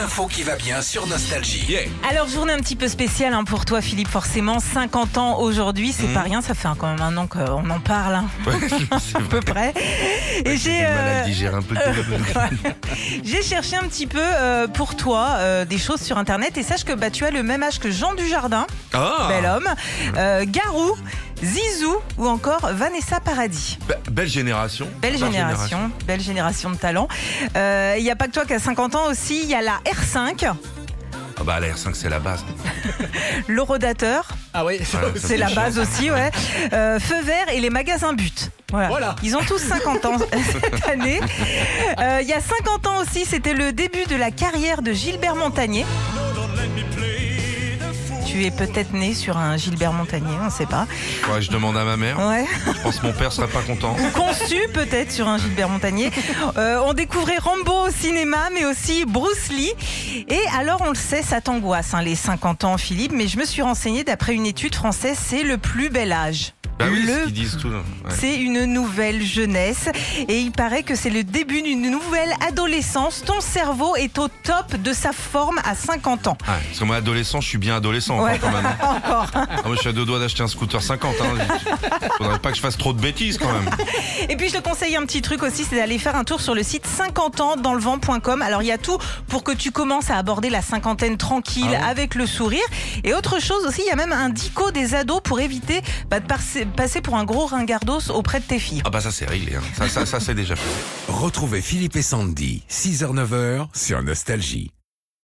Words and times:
l'info 0.00 0.26
qui 0.26 0.44
va 0.44 0.54
bien 0.54 0.80
sur 0.80 1.06
Nostalgie. 1.08 1.64
Yeah. 1.68 1.82
Alors, 2.08 2.28
journée 2.28 2.52
un 2.52 2.58
petit 2.58 2.76
peu 2.76 2.86
spéciale 2.86 3.34
hein, 3.34 3.42
pour 3.42 3.64
toi, 3.64 3.80
Philippe, 3.80 4.08
forcément. 4.08 4.60
50 4.60 5.18
ans 5.18 5.38
aujourd'hui, 5.40 5.92
c'est 5.92 6.06
pas 6.14 6.20
rien, 6.20 6.40
ça 6.40 6.54
fait 6.54 6.68
quand 6.78 6.86
même 6.86 7.02
un 7.02 7.16
an 7.16 7.26
qu'on 7.26 7.68
en 7.68 7.80
parle, 7.80 8.14
hein, 8.14 8.26
Ouais, 8.46 8.54
à 9.14 9.20
peu 9.28 9.40
près. 9.40 9.74
Et 10.44 10.56
j'ai 10.56 10.84
euh, 10.84 11.20
le 11.20 11.26
digérer 11.26 11.56
un 11.56 11.62
peu. 11.62 11.74
j'ai 13.24 13.42
cherché 13.42 13.76
un 13.76 13.84
petit 13.84 14.06
peu 14.06 14.20
euh, 14.22 14.68
pour 14.68 14.94
toi 14.94 15.34
euh, 15.38 15.64
des 15.64 15.78
choses 15.78 16.00
sur 16.00 16.16
Internet 16.16 16.56
et 16.58 16.62
sache 16.62 16.84
que 16.84 16.92
bah, 16.92 17.10
tu 17.10 17.24
as 17.24 17.30
le 17.30 17.42
même 17.42 17.62
âge 17.64 17.80
que 17.80 17.90
Jean 17.90 18.14
Dujardin, 18.14 18.66
Ah, 18.92 19.26
bel 19.28 19.46
homme, 19.46 19.68
euh, 20.16 20.44
Garou, 20.46 20.96
Zizou 21.42 21.96
ou 22.16 22.26
encore 22.26 22.68
Vanessa 22.72 23.20
Paradis. 23.20 23.78
Be- 23.88 24.10
belle 24.10 24.28
génération. 24.28 24.88
Belle 25.00 25.16
génération, 25.18 25.90
belle 26.06 26.20
génération 26.20 26.70
de 26.70 26.76
talent. 26.76 27.08
Euh, 27.56 27.94
Il 27.98 28.02
n'y 28.04 28.10
a 28.10 28.16
pas 28.16 28.26
que 28.26 28.32
toi 28.32 28.44
qui 28.44 28.54
as 28.54 28.58
50 28.58 28.94
ans 28.96 29.06
aussi, 29.10 29.42
il 29.42 29.48
y 29.48 29.54
a 29.54 29.62
la 29.62 29.78
R5, 29.86 30.46
Ah 31.40 31.44
bah 31.44 31.60
la 31.60 31.68
R5 31.68 31.94
c'est 31.94 32.08
la 32.08 32.18
base. 32.18 32.44
le 33.46 33.62
rodateur, 33.62 34.26
Ah 34.52 34.64
oui, 34.64 34.80
c'est 35.16 35.36
la 35.36 35.50
base 35.50 35.78
aussi, 35.78 36.10
ouais. 36.10 36.30
Euh, 36.72 36.98
Feu 36.98 37.22
vert 37.22 37.48
et 37.52 37.60
les 37.60 37.70
magasins 37.70 38.12
but. 38.14 38.50
Voilà. 38.70 38.88
Voilà. 38.88 39.16
Ils 39.22 39.36
ont 39.36 39.42
tous 39.46 39.58
50 39.58 40.04
ans 40.06 40.16
cette 40.52 40.88
année. 40.88 41.20
Euh, 42.00 42.18
Il 42.20 42.28
y 42.28 42.32
a 42.34 42.40
50 42.40 42.86
ans 42.88 43.00
aussi, 43.00 43.24
c'était 43.24 43.54
le 43.54 43.72
début 43.72 44.04
de 44.10 44.16
la 44.16 44.30
carrière 44.32 44.82
de 44.82 44.92
Gilbert 44.92 45.36
Montagnier. 45.36 45.86
Tu 48.30 48.44
es 48.44 48.50
peut-être 48.50 48.92
né 48.92 49.14
sur 49.14 49.38
un 49.38 49.56
Gilbert 49.56 49.94
Montagnier, 49.94 50.36
on 50.42 50.44
ne 50.44 50.50
sait 50.50 50.66
pas. 50.66 50.86
Ouais, 51.32 51.40
je 51.40 51.50
demande 51.50 51.78
à 51.78 51.84
ma 51.84 51.96
mère. 51.96 52.18
Ouais. 52.18 52.44
Je 52.66 52.82
pense 52.82 52.98
que 52.98 53.06
mon 53.06 53.14
père 53.14 53.32
serait 53.32 53.48
pas 53.48 53.62
content. 53.62 53.96
Conçu 54.14 54.68
peut-être 54.74 55.10
sur 55.10 55.26
un 55.26 55.38
Gilbert 55.38 55.70
Montagnier. 55.70 56.10
Euh, 56.58 56.78
on 56.84 56.92
découvrait 56.92 57.38
Rambo 57.38 57.86
au 57.86 57.90
cinéma, 57.90 58.50
mais 58.52 58.66
aussi 58.66 59.06
Bruce 59.06 59.48
Lee. 59.48 59.72
Et 60.28 60.42
alors, 60.58 60.82
on 60.84 60.90
le 60.90 60.94
sait, 60.94 61.22
ça 61.22 61.40
t'angoisse, 61.40 61.94
hein, 61.94 62.02
les 62.02 62.16
50 62.16 62.64
ans, 62.64 62.76
Philippe. 62.76 63.12
Mais 63.14 63.28
je 63.28 63.38
me 63.38 63.46
suis 63.46 63.62
renseignée 63.62 64.04
d'après 64.04 64.34
une 64.34 64.44
étude 64.44 64.74
française, 64.74 65.16
c'est 65.18 65.42
le 65.42 65.56
plus 65.56 65.88
bel 65.88 66.12
âge. 66.12 66.52
Bah 66.78 66.86
oui, 66.90 67.02
Le 67.04 67.24
ouais. 67.26 67.80
C'est 68.10 68.36
une 68.36 68.64
nouvelle 68.64 69.22
jeunesse 69.22 69.88
et 70.28 70.38
il 70.38 70.52
paraît 70.52 70.82
que 70.82 70.94
c'est 70.94 71.10
le 71.10 71.24
début 71.24 71.62
d'une 71.62 71.90
nouvelle 71.90 72.32
adolescence. 72.46 73.22
Ton 73.24 73.40
cerveau 73.40 73.96
est 73.96 74.16
au 74.18 74.28
top 74.28 74.76
de 74.76 74.92
sa 74.92 75.12
forme 75.12 75.58
à 75.64 75.74
50 75.74 76.28
ans. 76.28 76.38
Ouais, 76.46 76.54
parce 76.68 76.78
que 76.78 76.84
moi 76.84 76.96
adolescent, 76.96 77.40
je 77.40 77.48
suis 77.48 77.58
bien 77.58 77.76
adolescent 77.76 78.22
Ouais. 78.22 78.34
encore 78.34 78.50
quand 78.50 78.62
même. 78.62 78.66
Encore. 78.82 79.30
Ah, 79.34 79.46
moi, 79.66 79.74
je 79.74 79.80
suis 79.80 79.88
à 79.88 79.92
deux 79.92 80.04
doigts 80.04 80.18
d'acheter 80.18 80.42
un 80.42 80.48
scooter 80.48 80.80
50. 80.82 81.14
Hein. 81.20 81.56
Faudrait 82.18 82.38
pas 82.38 82.50
que 82.50 82.56
je 82.56 82.62
fasse 82.62 82.76
trop 82.78 82.92
de 82.92 83.00
bêtises 83.00 83.38
quand 83.38 83.52
même. 83.52 83.68
Et 84.28 84.36
puis 84.36 84.48
je 84.48 84.54
te 84.56 84.62
conseille 84.62 84.96
un 84.96 85.04
petit 85.04 85.22
truc 85.22 85.42
aussi, 85.42 85.64
c'est 85.64 85.76
d'aller 85.76 85.98
faire 85.98 86.16
un 86.16 86.24
tour 86.24 86.40
sur 86.40 86.54
le 86.54 86.62
site 86.62 86.86
50 86.86 87.40
ans 87.40 87.56
dans 87.56 87.74
le 87.74 87.80
vent.com. 87.80 88.42
Alors 88.42 88.62
il 88.62 88.66
y 88.66 88.72
a 88.72 88.78
tout 88.78 88.98
pour 89.28 89.42
que 89.44 89.52
tu 89.52 89.70
commences 89.72 90.10
à 90.10 90.16
aborder 90.16 90.50
la 90.50 90.62
cinquantaine 90.62 91.16
tranquille 91.16 91.64
Ah 91.68 91.70
ouais 91.70 91.88
avec 91.88 92.14
le 92.14 92.26
sourire. 92.26 92.62
Et 93.04 93.14
autre 93.14 93.40
chose 93.40 93.64
aussi, 93.66 93.80
il 93.84 93.88
y 93.88 93.90
a 93.90 93.96
même 93.96 94.12
un 94.12 94.28
dico 94.28 94.70
des 94.70 94.94
ados 94.94 95.20
pour 95.22 95.40
éviter 95.40 95.80
bah, 96.10 96.20
de 96.20 96.26
passer, 96.26 96.66
passer 96.72 97.00
pour 97.00 97.16
un 97.16 97.24
gros 97.24 97.46
ringardos 97.46 98.10
auprès 98.10 98.40
de 98.40 98.44
tes 98.44 98.58
filles. 98.58 98.82
Ah 98.84 98.90
bah 98.90 99.00
ça 99.00 99.10
c'est 99.10 99.26
réglé. 99.26 99.56
hein. 99.56 99.62
Ça, 99.76 99.88
ça, 99.88 100.06
ça 100.06 100.20
c'est 100.20 100.34
déjà 100.34 100.56
fait. 100.56 101.12
Retrouvez 101.12 101.60
Philippe 101.60 101.96
et 101.96 102.02
Sandy, 102.02 102.62
6h-9h 102.70 103.68
sur 103.74 104.02
Nostalgie. 104.02 104.70